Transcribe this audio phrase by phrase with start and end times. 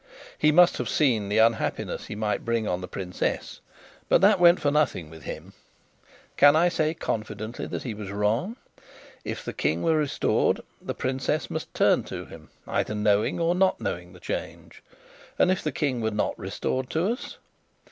[0.35, 3.59] He must have seen the unhappiness he might bring on the princess;
[4.09, 5.53] but that went for nothing with him.
[6.37, 8.55] Can I say, confidently, that he was wrong?
[9.23, 13.79] If the King were restored, the princess must turn to him, either knowing or not
[13.79, 14.81] knowing the change.
[15.37, 17.37] And if the King were not restored to us?